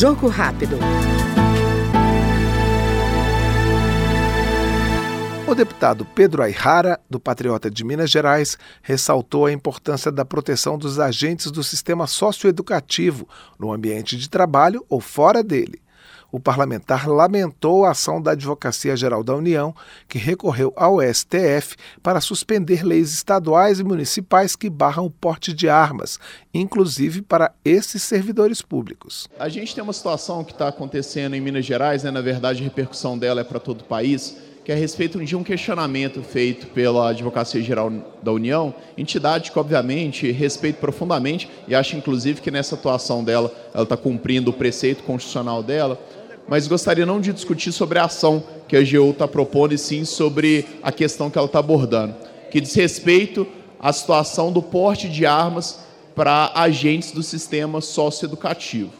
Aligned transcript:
Jogo 0.00 0.28
rápido. 0.28 0.78
O 5.46 5.54
deputado 5.54 6.06
Pedro 6.06 6.42
Ayrara, 6.42 6.98
do 7.10 7.20
Patriota 7.20 7.70
de 7.70 7.84
Minas 7.84 8.10
Gerais, 8.10 8.56
ressaltou 8.80 9.44
a 9.44 9.52
importância 9.52 10.10
da 10.10 10.24
proteção 10.24 10.78
dos 10.78 10.98
agentes 10.98 11.50
do 11.50 11.62
sistema 11.62 12.06
socioeducativo 12.06 13.28
no 13.58 13.74
ambiente 13.74 14.16
de 14.16 14.30
trabalho 14.30 14.82
ou 14.88 15.02
fora 15.02 15.42
dele. 15.42 15.82
O 16.32 16.38
parlamentar 16.38 17.08
lamentou 17.08 17.84
a 17.84 17.90
ação 17.90 18.20
da 18.22 18.32
Advocacia 18.32 18.96
Geral 18.96 19.24
da 19.24 19.34
União, 19.34 19.74
que 20.08 20.18
recorreu 20.18 20.72
ao 20.76 20.98
STF 21.02 21.76
para 22.02 22.20
suspender 22.20 22.84
leis 22.84 23.12
estaduais 23.12 23.80
e 23.80 23.84
municipais 23.84 24.54
que 24.54 24.70
barram 24.70 25.06
o 25.06 25.10
porte 25.10 25.52
de 25.52 25.68
armas, 25.68 26.18
inclusive 26.54 27.22
para 27.22 27.52
esses 27.64 28.02
servidores 28.02 28.62
públicos. 28.62 29.28
A 29.38 29.48
gente 29.48 29.74
tem 29.74 29.82
uma 29.82 29.92
situação 29.92 30.44
que 30.44 30.52
está 30.52 30.68
acontecendo 30.68 31.34
em 31.34 31.40
Minas 31.40 31.64
Gerais, 31.64 32.04
né? 32.04 32.10
na 32.10 32.20
verdade 32.20 32.60
a 32.60 32.64
repercussão 32.64 33.18
dela 33.18 33.40
é 33.40 33.44
para 33.44 33.58
todo 33.58 33.80
o 33.80 33.84
país 33.84 34.36
que 34.64 34.70
é 34.70 34.74
a 34.74 34.78
respeito 34.78 35.22
de 35.24 35.34
um 35.34 35.42
questionamento 35.42 36.22
feito 36.22 36.66
pela 36.68 37.10
Advocacia 37.10 37.62
Geral 37.62 37.90
da 38.22 38.30
União, 38.30 38.74
entidade 38.96 39.50
que, 39.50 39.58
obviamente, 39.58 40.30
respeito 40.30 40.76
profundamente 40.76 41.50
e 41.66 41.74
acho, 41.74 41.96
inclusive, 41.96 42.40
que 42.40 42.50
nessa 42.50 42.74
atuação 42.74 43.24
dela, 43.24 43.52
ela 43.72 43.84
está 43.84 43.96
cumprindo 43.96 44.50
o 44.50 44.54
preceito 44.54 45.02
constitucional 45.02 45.62
dela, 45.62 45.98
mas 46.50 46.66
gostaria 46.66 47.06
não 47.06 47.20
de 47.20 47.32
discutir 47.32 47.70
sobre 47.70 48.00
a 48.00 48.06
ação 48.06 48.42
que 48.66 48.76
a 48.76 48.80
AGU 48.80 49.10
está 49.10 49.28
propondo, 49.28 49.72
e 49.72 49.78
sim 49.78 50.04
sobre 50.04 50.66
a 50.82 50.90
questão 50.90 51.30
que 51.30 51.38
ela 51.38 51.46
está 51.46 51.60
abordando, 51.60 52.16
que 52.50 52.60
diz 52.60 52.74
respeito 52.74 53.46
à 53.78 53.92
situação 53.92 54.50
do 54.50 54.60
porte 54.60 55.08
de 55.08 55.24
armas 55.24 55.78
para 56.12 56.50
agentes 56.56 57.12
do 57.12 57.22
sistema 57.22 57.80
socioeducativo. 57.80 58.90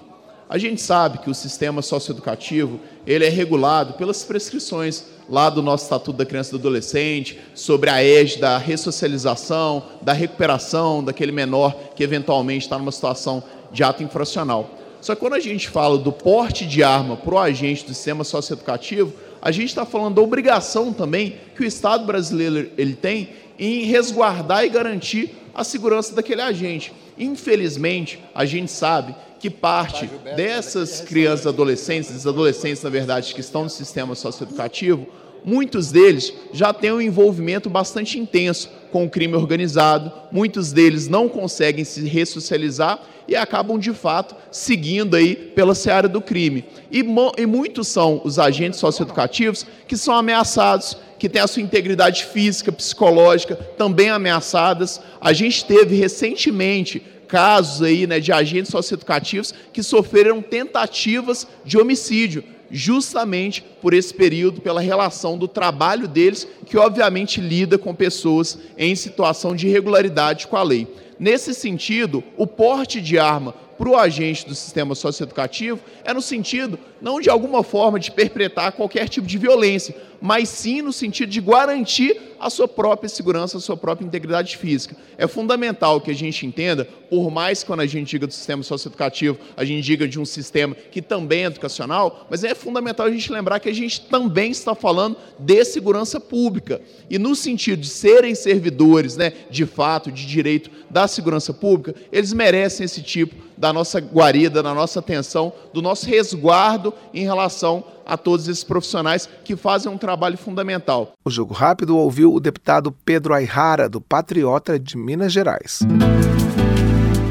A 0.48 0.58
gente 0.58 0.80
sabe 0.80 1.18
que 1.18 1.28
o 1.28 1.34
sistema 1.34 1.82
socioeducativo 1.82 2.78
ele 3.04 3.26
é 3.26 3.28
regulado 3.28 3.94
pelas 3.94 4.22
prescrições 4.22 5.04
lá 5.28 5.50
do 5.50 5.60
nosso 5.60 5.84
Estatuto 5.84 6.18
da 6.18 6.26
Criança 6.26 6.50
e 6.50 6.52
do 6.52 6.58
Adolescente, 6.58 7.40
sobre 7.52 7.90
a 7.90 8.02
égide 8.02 8.42
da 8.42 8.58
ressocialização, 8.58 9.82
da 10.02 10.12
recuperação 10.12 11.02
daquele 11.02 11.32
menor 11.32 11.74
que 11.96 12.04
eventualmente 12.04 12.66
está 12.66 12.78
numa 12.78 12.92
situação 12.92 13.42
de 13.72 13.82
ato 13.82 14.04
infracional. 14.04 14.70
Só 15.00 15.14
que 15.14 15.20
quando 15.20 15.34
a 15.34 15.40
gente 15.40 15.68
fala 15.68 15.96
do 15.98 16.12
porte 16.12 16.66
de 16.66 16.82
arma 16.82 17.16
para 17.16 17.34
o 17.34 17.38
agente 17.38 17.84
do 17.84 17.94
sistema 17.94 18.24
socioeducativo, 18.24 19.12
a 19.40 19.50
gente 19.50 19.68
está 19.68 19.86
falando 19.86 20.16
da 20.16 20.22
obrigação 20.22 20.92
também 20.92 21.36
que 21.56 21.62
o 21.62 21.66
Estado 21.66 22.04
brasileiro 22.04 22.70
ele 22.76 22.94
tem 22.94 23.30
em 23.58 23.84
resguardar 23.84 24.64
e 24.64 24.68
garantir 24.68 25.34
a 25.54 25.64
segurança 25.64 26.14
daquele 26.14 26.42
agente. 26.42 26.92
Infelizmente, 27.18 28.18
a 28.34 28.44
gente 28.44 28.70
sabe 28.70 29.14
que 29.38 29.50
parte 29.50 30.06
dessas 30.36 31.00
crianças 31.00 31.46
e 31.46 31.48
adolescentes, 31.48 32.10
desses 32.10 32.26
adolescentes, 32.26 32.82
na 32.82 32.90
verdade, 32.90 33.34
que 33.34 33.40
estão 33.40 33.64
no 33.64 33.70
sistema 33.70 34.14
socioeducativo, 34.14 35.06
muitos 35.44 35.90
deles 35.90 36.32
já 36.52 36.72
têm 36.72 36.92
um 36.92 37.00
envolvimento 37.00 37.70
bastante 37.70 38.18
intenso 38.18 38.70
com 38.90 39.04
o 39.04 39.10
crime 39.10 39.34
organizado, 39.34 40.12
muitos 40.32 40.72
deles 40.72 41.08
não 41.08 41.28
conseguem 41.28 41.84
se 41.84 42.06
ressocializar 42.06 43.00
e 43.28 43.36
acabam, 43.36 43.78
de 43.78 43.92
fato, 43.92 44.34
seguindo 44.50 45.14
aí 45.14 45.36
pela 45.36 45.74
seara 45.74 46.08
do 46.08 46.20
crime. 46.20 46.64
E, 46.90 47.04
e 47.38 47.46
muitos 47.46 47.86
são 47.86 48.20
os 48.24 48.40
agentes 48.40 48.80
socioeducativos 48.80 49.64
que 49.86 49.96
são 49.96 50.14
ameaçados, 50.14 50.96
que 51.16 51.28
têm 51.28 51.40
a 51.40 51.46
sua 51.46 51.62
integridade 51.62 52.24
física, 52.24 52.72
psicológica 52.72 53.54
também 53.54 54.10
ameaçadas. 54.10 55.00
A 55.20 55.32
gente 55.32 55.64
teve 55.64 55.94
recentemente 55.94 57.00
casos 57.28 57.82
aí, 57.82 58.04
né, 58.04 58.18
de 58.18 58.32
agentes 58.32 58.72
socioeducativos 58.72 59.54
que 59.72 59.84
sofreram 59.84 60.42
tentativas 60.42 61.46
de 61.64 61.78
homicídio, 61.78 62.42
justamente 62.70 63.62
por 63.82 63.92
esse 63.92 64.12
período, 64.14 64.60
pela 64.60 64.80
relação 64.80 65.36
do 65.36 65.48
trabalho 65.48 66.06
deles, 66.06 66.46
que 66.66 66.76
obviamente 66.76 67.40
lida 67.40 67.76
com 67.76 67.94
pessoas 67.94 68.58
em 68.78 68.94
situação 68.94 69.54
de 69.54 69.66
irregularidade 69.66 70.46
com 70.46 70.56
a 70.56 70.62
lei. 70.62 70.86
Nesse 71.20 71.52
sentido, 71.52 72.24
o 72.34 72.46
porte 72.46 72.98
de 72.98 73.18
arma 73.18 73.54
para 73.76 73.88
o 73.90 73.96
agente 73.96 74.46
do 74.46 74.54
sistema 74.54 74.94
socioeducativo 74.94 75.80
é 76.02 76.14
no 76.14 76.22
sentido, 76.22 76.78
não 77.00 77.20
de 77.20 77.28
alguma 77.28 77.62
forma 77.62 78.00
de 78.00 78.10
perpetrar 78.10 78.72
qualquer 78.72 79.06
tipo 79.06 79.26
de 79.26 79.36
violência, 79.36 79.94
mas 80.20 80.48
sim 80.48 80.82
no 80.82 80.92
sentido 80.92 81.30
de 81.30 81.40
garantir 81.40 82.20
a 82.38 82.48
sua 82.50 82.68
própria 82.68 83.08
segurança, 83.08 83.56
a 83.56 83.60
sua 83.60 83.76
própria 83.76 84.04
integridade 84.04 84.56
física. 84.56 84.96
É 85.16 85.26
fundamental 85.26 86.00
que 86.00 86.10
a 86.10 86.14
gente 86.14 86.46
entenda, 86.46 86.86
por 87.08 87.30
mais 87.30 87.60
que 87.60 87.66
quando 87.66 87.80
a 87.80 87.86
gente 87.86 88.10
diga 88.10 88.26
do 88.26 88.32
sistema 88.32 88.62
socioeducativo, 88.62 89.38
a 89.56 89.64
gente 89.64 89.82
diga 89.82 90.08
de 90.08 90.18
um 90.18 90.24
sistema 90.24 90.74
que 90.74 91.00
também 91.00 91.44
é 91.44 91.46
educacional, 91.46 92.26
mas 92.30 92.44
é 92.44 92.54
fundamental 92.54 93.06
a 93.06 93.10
gente 93.10 93.32
lembrar 93.32 93.60
que 93.60 93.68
a 93.68 93.74
gente 93.74 94.02
também 94.02 94.50
está 94.50 94.74
falando 94.74 95.16
de 95.38 95.64
segurança 95.64 96.20
pública. 96.20 96.80
E 97.08 97.18
no 97.18 97.34
sentido 97.34 97.80
de 97.80 97.88
serem 97.88 98.34
servidores, 98.34 99.16
né, 99.16 99.32
de 99.50 99.64
fato, 99.64 100.10
de 100.10 100.26
direito 100.26 100.70
da 100.90 101.06
segurança 101.10 101.52
pública, 101.52 101.94
eles 102.10 102.32
merecem 102.32 102.84
esse 102.84 103.02
tipo 103.02 103.34
da 103.56 103.72
nossa 103.72 104.00
guarida, 104.00 104.62
da 104.62 104.72
nossa 104.72 105.00
atenção, 105.00 105.52
do 105.72 105.82
nosso 105.82 106.06
resguardo 106.06 106.94
em 107.12 107.24
relação 107.24 107.84
a 108.06 108.16
todos 108.16 108.48
esses 108.48 108.64
profissionais 108.64 109.28
que 109.44 109.54
fazem 109.54 109.92
um 109.92 109.98
trabalho 109.98 110.38
fundamental. 110.38 111.12
O 111.24 111.30
Jogo 111.30 111.54
Rápido 111.54 111.96
ouviu 111.96 112.32
o 112.32 112.40
deputado 112.40 112.90
Pedro 113.04 113.34
Ayrara, 113.34 113.88
do 113.88 114.00
Patriota 114.00 114.78
de 114.78 114.96
Minas 114.96 115.32
Gerais. 115.32 115.80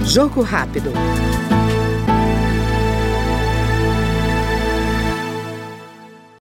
Jogo 0.06 0.41
Rápido. 0.41 0.91